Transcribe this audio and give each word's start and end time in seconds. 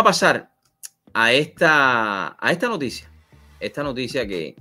a 0.00 0.02
pasar 0.02 0.50
a 1.12 1.32
esta, 1.32 2.36
a 2.40 2.50
esta 2.50 2.66
noticia. 2.66 3.10
Esta 3.60 3.82
noticia 3.82 4.26
que 4.26 4.56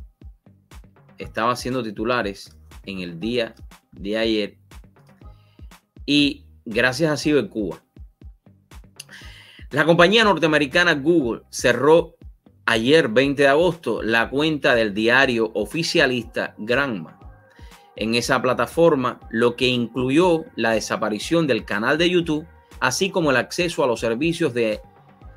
estaba 1.17 1.53
haciendo 1.53 1.81
titulares 1.81 2.53
en 2.85 2.99
el 2.99 3.17
día 3.17 3.55
de 3.93 4.17
ayer. 4.17 4.57
Y 6.05 6.43
gracias 6.65 7.11
a 7.11 7.15
Cibercuba. 7.15 7.81
La 9.69 9.85
compañía 9.85 10.25
norteamericana 10.25 10.95
Google 10.95 11.43
cerró 11.49 12.17
ayer 12.65 13.07
20 13.07 13.43
de 13.43 13.47
agosto 13.47 14.03
la 14.03 14.29
cuenta 14.29 14.75
del 14.75 14.93
diario 14.93 15.51
oficialista 15.53 16.55
Granma 16.57 17.17
en 17.95 18.15
esa 18.15 18.41
plataforma, 18.41 19.21
lo 19.29 19.55
que 19.55 19.67
incluyó 19.67 20.43
la 20.55 20.71
desaparición 20.71 21.47
del 21.47 21.63
canal 21.63 21.97
de 21.97 22.09
YouTube, 22.09 22.45
así 22.81 23.11
como 23.11 23.31
el 23.31 23.37
acceso 23.37 23.81
a 23.81 23.87
los 23.87 24.01
servicios 24.01 24.53
de 24.53 24.81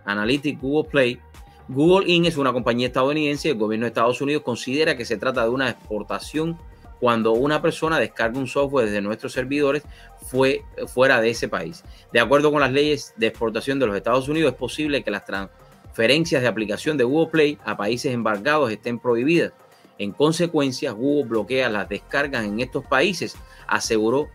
Analytics 0.05 0.61
Google 0.61 0.91
Play. 0.91 1.21
Google 1.68 2.11
Inc. 2.11 2.26
es 2.26 2.36
una 2.36 2.53
compañía 2.53 2.89
estadounidense 2.89 3.49
y 3.49 3.50
el 3.53 3.58
gobierno 3.58 3.85
de 3.85 3.89
Estados 3.89 4.21
Unidos 4.21 4.43
considera 4.43 4.96
que 4.96 5.04
se 5.04 5.17
trata 5.17 5.45
de 5.45 5.49
una 5.49 5.71
exportación 5.71 6.58
cuando 7.00 7.32
una 7.32 7.61
persona 7.61 7.99
descarga 7.99 8.39
un 8.39 8.46
software 8.46 8.86
desde 8.86 9.00
nuestros 9.00 9.32
servidores 9.32 9.82
fue, 10.22 10.64
fuera 10.86 11.21
de 11.21 11.31
ese 11.31 11.48
país. 11.48 11.85
De 12.12 12.21
acuerdo 12.21 12.50
con 12.50 12.61
las 12.61 12.72
leyes 12.72 13.14
de 13.17 13.26
exportación 13.26 13.79
de 13.79 13.86
los 13.86 13.96
Estados 13.96 14.29
Unidos, 14.29 14.53
es 14.53 14.59
posible 14.59 15.03
que 15.03 15.11
las 15.11 15.25
transferencias 15.25 16.43
de 16.43 16.48
aplicación 16.48 16.96
de 16.96 17.04
Google 17.04 17.31
Play 17.31 17.59
a 17.64 17.76
países 17.76 18.12
embargados 18.12 18.71
estén 18.71 18.98
prohibidas. 18.98 19.53
En 19.98 20.12
consecuencia, 20.12 20.93
Google 20.93 21.29
bloquea 21.29 21.68
las 21.68 21.89
descargas 21.89 22.45
en 22.45 22.61
estos 22.61 22.84
países, 22.84 23.36
aseguró 23.67 24.29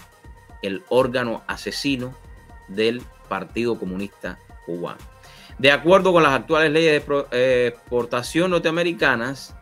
el 0.62 0.84
órgano 0.90 1.44
asesino 1.48 2.14
del 2.68 3.02
Partido 3.28 3.78
Comunista 3.78 4.40
Cubano. 4.66 5.00
De 5.60 5.72
acuerdo 5.72 6.14
con 6.14 6.24
las 6.24 6.32
actuales 6.32 6.72
leyes 6.72 7.06
de 7.06 7.26
eh, 7.34 7.74
exportación 7.76 8.52
norteamericanas, 8.52 9.54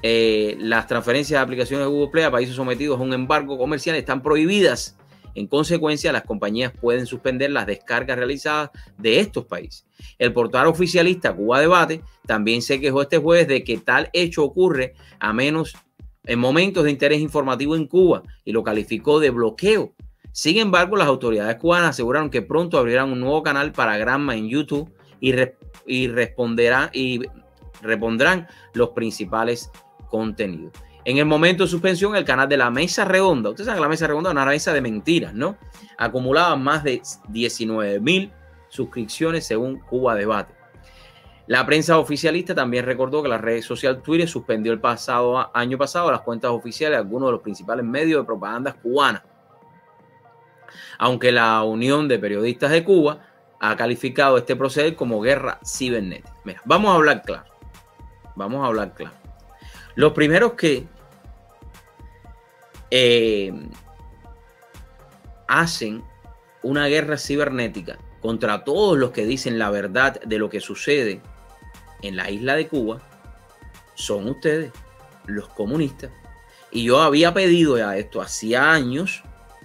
eh, 0.00 0.56
las 0.60 0.86
transferencias 0.86 1.40
de 1.40 1.42
aplicaciones 1.42 1.86
de 1.86 1.90
Google 1.90 2.12
Play 2.12 2.24
a 2.24 2.30
países 2.30 2.54
sometidos 2.54 3.00
a 3.00 3.02
un 3.02 3.12
embargo 3.12 3.58
comercial 3.58 3.96
están 3.96 4.22
prohibidas. 4.22 4.96
En 5.34 5.48
consecuencia, 5.48 6.12
las 6.12 6.22
compañías 6.22 6.72
pueden 6.80 7.06
suspender 7.06 7.50
las 7.50 7.66
descargas 7.66 8.16
realizadas 8.16 8.70
de 8.96 9.18
estos 9.18 9.44
países. 9.46 9.84
El 10.20 10.32
portal 10.32 10.68
oficialista 10.68 11.34
Cuba 11.34 11.58
Debate 11.58 12.00
también 12.26 12.62
se 12.62 12.80
quejó 12.80 13.02
este 13.02 13.18
jueves 13.18 13.48
de 13.48 13.64
que 13.64 13.78
tal 13.78 14.10
hecho 14.12 14.44
ocurre 14.44 14.94
a 15.18 15.32
menos 15.32 15.74
en 16.26 16.38
momentos 16.38 16.84
de 16.84 16.92
interés 16.92 17.20
informativo 17.20 17.74
en 17.74 17.88
Cuba 17.88 18.22
y 18.44 18.52
lo 18.52 18.62
calificó 18.62 19.18
de 19.18 19.30
bloqueo. 19.30 19.94
Sin 20.30 20.58
embargo, 20.58 20.94
las 20.94 21.08
autoridades 21.08 21.56
cubanas 21.56 21.90
aseguraron 21.90 22.30
que 22.30 22.42
pronto 22.42 22.78
abrirán 22.78 23.10
un 23.10 23.18
nuevo 23.18 23.42
canal 23.42 23.72
para 23.72 23.98
Granma 23.98 24.36
en 24.36 24.48
YouTube 24.48 24.94
y, 25.86 26.08
responderá, 26.08 26.90
y 26.92 27.20
repondrán 27.82 28.46
los 28.74 28.90
principales 28.90 29.70
contenidos. 30.08 30.72
En 31.04 31.18
el 31.18 31.26
momento 31.26 31.64
de 31.64 31.70
suspensión, 31.70 32.16
el 32.16 32.24
canal 32.24 32.48
de 32.48 32.56
la 32.56 32.70
Mesa 32.70 33.04
Redonda, 33.04 33.50
ustedes 33.50 33.66
saben 33.66 33.78
que 33.78 33.82
la 33.82 33.88
Mesa 33.88 34.06
Redonda 34.06 34.30
es 34.30 34.32
una 34.32 34.46
mesa 34.46 34.72
de 34.72 34.80
mentiras, 34.80 35.34
¿no? 35.34 35.56
Acumulaba 35.98 36.56
más 36.56 36.82
de 36.82 37.02
19 37.28 38.00
mil 38.00 38.32
suscripciones 38.68 39.46
según 39.46 39.80
Cuba 39.80 40.14
Debate. 40.14 40.54
La 41.46 41.66
prensa 41.66 41.98
oficialista 41.98 42.54
también 42.54 42.86
recordó 42.86 43.22
que 43.22 43.28
la 43.28 43.36
red 43.36 43.60
social 43.60 44.00
Twitter 44.00 44.26
suspendió 44.26 44.72
el 44.72 44.80
pasado 44.80 45.50
año 45.54 45.76
pasado 45.76 46.10
las 46.10 46.22
cuentas 46.22 46.50
oficiales 46.50 46.96
de 46.96 47.02
algunos 47.02 47.28
de 47.28 47.32
los 47.32 47.42
principales 47.42 47.84
medios 47.84 48.22
de 48.22 48.26
propaganda 48.26 48.72
cubanas. 48.72 49.22
Aunque 50.98 51.32
la 51.32 51.62
Unión 51.62 52.08
de 52.08 52.18
Periodistas 52.18 52.70
de 52.70 52.82
Cuba 52.82 53.20
ha 53.70 53.76
calificado 53.76 54.36
este 54.36 54.56
proceder 54.56 54.94
como 54.94 55.22
guerra 55.22 55.58
cibernética. 55.64 56.36
Mira, 56.44 56.60
vamos 56.66 56.92
a 56.92 56.96
hablar 56.96 57.22
claro. 57.22 57.44
Vamos 58.36 58.62
a 58.62 58.66
hablar 58.66 58.92
claro. 58.92 59.16
Los 59.94 60.12
primeros 60.12 60.52
que 60.52 60.86
eh, 62.90 63.52
hacen 65.48 66.04
una 66.62 66.88
guerra 66.88 67.16
cibernética 67.16 67.98
contra 68.20 68.64
todos 68.64 68.98
los 68.98 69.12
que 69.12 69.24
dicen 69.24 69.58
la 69.58 69.70
verdad 69.70 70.20
de 70.20 70.38
lo 70.38 70.50
que 70.50 70.60
sucede 70.60 71.22
en 72.02 72.16
la 72.16 72.30
isla 72.30 72.56
de 72.56 72.68
Cuba 72.68 73.00
son 73.94 74.28
ustedes, 74.28 74.72
los 75.24 75.48
comunistas. 75.48 76.10
Y 76.70 76.84
yo 76.84 77.00
había 77.00 77.32
pedido 77.32 77.78
ya 77.78 77.96
esto 77.96 78.20
hacía 78.20 78.72
años 78.72 79.22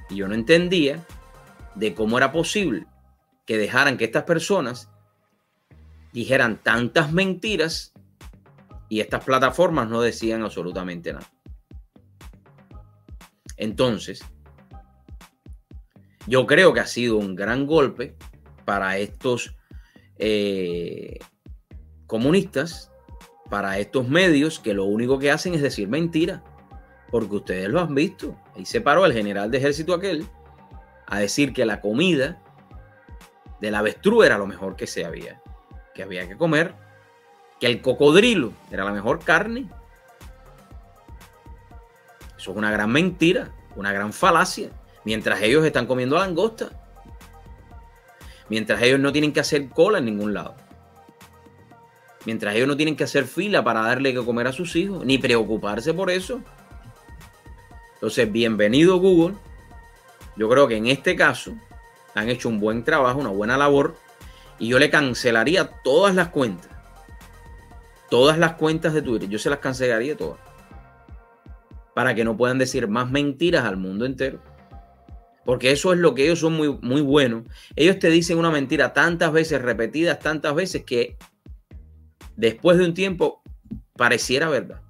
y 0.10 0.18
yo 0.18 0.28
no 0.30 0.36
entendía 0.36 1.04
de 1.76 1.94
cómo 1.94 2.18
era 2.18 2.32
posible 2.32 2.86
que 3.50 3.58
dejaran 3.58 3.98
que 3.98 4.06
estas 4.06 4.26
personas 4.26 4.92
dijeran 6.14 6.62
tantas 6.62 7.12
mentiras 7.12 7.94
y 8.90 9.00
estas 9.00 9.24
plataformas 9.24 9.90
no 9.90 10.02
decían 10.02 10.44
absolutamente 10.44 11.14
nada. 11.14 11.28
Entonces, 13.58 14.24
yo 16.28 16.46
creo 16.46 16.74
que 16.76 16.80
ha 16.82 16.86
sido 16.86 17.18
un 17.18 17.34
gran 17.34 17.66
golpe 17.66 18.16
para 18.66 19.00
estos 19.00 19.56
eh, 20.20 21.18
comunistas, 22.06 22.92
para 23.50 23.80
estos 23.80 24.08
medios 24.08 24.60
que 24.60 24.76
lo 24.76 24.86
único 24.86 25.18
que 25.18 25.32
hacen 25.32 25.56
es 25.56 25.64
decir 25.64 25.88
mentira, 25.88 26.44
porque 27.10 27.38
ustedes 27.38 27.68
lo 27.68 27.80
han 27.80 27.96
visto. 27.96 28.40
Ahí 28.56 28.66
se 28.68 28.80
paró 28.80 29.08
el 29.08 29.14
general 29.14 29.50
de 29.50 29.58
ejército 29.58 29.96
aquel 29.96 30.28
a 31.08 31.18
decir 31.18 31.52
que 31.52 31.66
la 31.66 31.82
comida 31.82 32.40
del 33.60 33.76
avestruz 33.76 34.26
era 34.26 34.38
lo 34.38 34.48
mejor 34.48 34.76
que 34.76 34.88
se 34.88 35.06
había, 35.06 35.42
que 35.94 36.04
había 36.04 36.28
que 36.28 36.38
comer, 36.38 36.74
que 37.60 37.68
el 37.68 37.82
cocodrilo 37.82 38.54
era 38.72 38.86
la 38.86 38.92
mejor 38.92 39.20
carne. 39.20 39.70
Eso 42.38 42.52
es 42.52 42.58
una 42.58 42.72
gran 42.72 42.92
mentira, 42.92 43.50
una 43.76 43.92
gran 43.92 44.14
falacia, 44.14 44.70
mientras 45.04 45.42
ellos 45.42 45.66
están 45.66 45.86
comiendo 45.86 46.18
langosta, 46.18 46.70
mientras 48.48 48.82
ellos 48.82 49.00
no 49.00 49.12
tienen 49.12 49.34
que 49.34 49.42
hacer 49.42 49.70
cola 49.70 49.98
en 49.98 50.06
ningún 50.06 50.34
lado, 50.34 50.56
mientras 52.26 52.56
ellos 52.56 52.68
no 52.68 52.78
tienen 52.78 52.96
que 52.96 53.04
hacer 53.04 53.26
fila 53.26 53.64
para 53.64 53.82
darle 53.82 54.14
que 54.14 54.24
comer 54.24 54.48
a 54.48 54.54
sus 54.54 54.76
hijos, 54.78 55.06
ni 55.06 55.18
preocuparse 55.18 55.94
por 55.94 56.10
eso. 56.10 56.42
Entonces, 57.96 58.32
bienvenido 58.32 58.98
Google. 58.98 59.36
Yo 60.38 60.48
creo 60.48 60.70
que 60.70 60.78
en 60.78 60.88
este 60.88 61.18
caso 61.18 61.54
han 62.16 62.30
hecho 62.30 62.50
un 62.50 62.60
buen 62.60 62.84
trabajo, 62.84 63.20
una 63.20 63.30
buena 63.30 63.58
labor, 63.58 63.96
y 64.58 64.68
yo 64.68 64.80
le 64.80 64.90
cancelaría 64.90 65.70
todas 65.84 66.16
las 66.16 66.30
cuentas. 66.30 66.70
Todas 68.10 68.38
las 68.38 68.54
cuentas 68.54 68.94
de 68.94 69.02
Twitter, 69.02 69.30
yo 69.30 69.40
se 69.40 69.50
las 69.50 69.60
cancelaría 69.60 70.18
todas. 70.18 70.40
Para 71.94 72.16
que 72.16 72.24
no 72.24 72.36
puedan 72.36 72.58
decir 72.58 72.88
más 72.88 73.10
mentiras 73.10 73.66
al 73.66 73.78
mundo 73.78 74.06
entero. 74.06 74.40
Porque 75.46 75.72
eso 75.72 75.94
es 75.94 76.00
lo 76.00 76.14
que 76.14 76.26
ellos 76.26 76.40
son 76.40 76.54
muy, 76.54 76.78
muy 76.82 77.02
buenos. 77.02 77.44
Ellos 77.76 78.00
te 78.00 78.10
dicen 78.10 78.38
una 78.38 78.52
mentira 78.52 78.94
tantas 78.94 79.32
veces, 79.32 79.62
repetidas 79.62 80.20
tantas 80.20 80.54
veces, 80.54 80.84
que 80.84 81.18
después 82.36 82.78
de 82.78 82.86
un 82.86 82.94
tiempo 82.94 83.42
pareciera 83.96 84.50
verdad. 84.50 84.82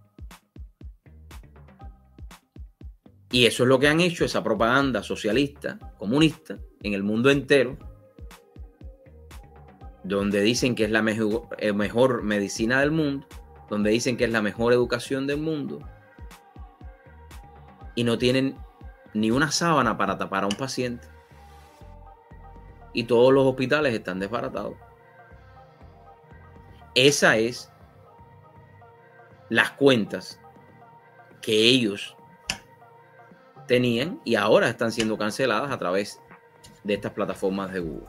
Y 3.32 3.46
eso 3.46 3.64
es 3.64 3.70
lo 3.70 3.80
que 3.80 3.88
han 3.88 4.00
hecho, 4.00 4.26
esa 4.26 4.44
propaganda 4.44 5.04
socialista, 5.04 5.78
comunista, 5.98 6.58
en 6.82 6.94
el 6.94 7.04
mundo 7.04 7.30
entero, 7.30 7.78
donde 10.04 10.42
dicen 10.42 10.74
que 10.74 10.86
es 10.86 10.92
la 10.92 11.04
mejor, 11.04 11.48
eh, 11.60 11.74
mejor 11.74 12.24
medicina 12.24 12.80
del 12.80 12.92
mundo, 12.92 13.28
donde 13.70 13.92
dicen 13.92 14.18
que 14.18 14.24
es 14.24 14.32
la 14.32 14.42
mejor 14.42 14.74
educación 14.74 15.28
del 15.28 15.38
mundo, 15.38 15.80
y 17.94 18.04
no 18.04 18.18
tienen 18.18 18.58
ni 19.14 19.30
una 19.30 19.52
sábana 19.52 19.98
para 19.98 20.18
tapar 20.18 20.44
a 20.44 20.48
un 20.48 20.56
paciente. 20.56 21.08
Y 22.94 23.04
todos 23.04 23.32
los 23.32 23.46
hospitales 23.46 23.94
están 23.94 24.20
desbaratados. 24.20 24.74
Esa 26.96 27.38
es 27.38 27.72
las 29.50 29.72
cuentas 29.72 30.40
que 31.42 31.54
ellos 31.54 32.16
tenían 33.70 34.20
y 34.26 34.36
ahora 34.36 34.68
están 34.68 34.92
siendo 34.92 35.16
canceladas 35.18 35.72
a 35.72 35.78
través 35.78 36.20
de 36.84 36.96
estas 36.96 37.14
plataformas 37.14 37.72
de 37.72 37.80
Google. 37.80 38.08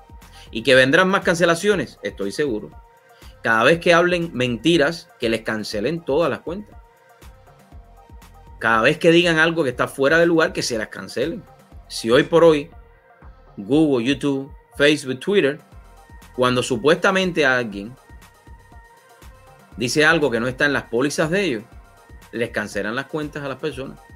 Y 0.51 0.63
que 0.63 0.75
vendrán 0.75 1.09
más 1.09 1.23
cancelaciones, 1.23 2.01
estoy 2.03 2.33
seguro. 2.33 2.71
Cada 3.43 3.63
vez 3.65 3.79
que 3.79 3.93
hablen 3.95 4.31
mentiras, 4.33 5.09
que 5.21 5.29
les 5.29 5.43
cancelen 5.43 6.01
todas 6.01 6.31
las 6.31 6.41
cuentas. 6.41 6.81
Cada 8.59 8.81
vez 8.81 8.99
que 8.99 9.13
digan 9.13 9.39
algo 9.39 9.63
que 9.63 9.71
está 9.71 9.87
fuera 9.87 10.19
de 10.19 10.27
lugar, 10.27 10.53
que 10.53 10.63
se 10.63 10.79
las 10.79 10.89
cancelen. 10.89 11.45
Si 11.89 12.11
hoy 12.11 12.23
por 12.25 12.43
hoy 12.43 12.71
Google, 13.57 14.05
YouTube, 14.05 14.51
Facebook, 14.77 15.21
Twitter, 15.21 15.61
cuando 16.35 16.63
supuestamente 16.63 17.45
alguien 17.45 17.95
dice 19.77 20.07
algo 20.07 20.31
que 20.31 20.41
no 20.41 20.49
está 20.49 20.65
en 20.65 20.73
las 20.73 20.85
pólizas 20.85 21.31
de 21.31 21.45
ellos, 21.45 21.65
les 22.33 22.49
cancelan 22.49 22.95
las 22.95 23.07
cuentas 23.07 23.43
a 23.43 23.49
las 23.49 23.59
personas. 23.59 24.01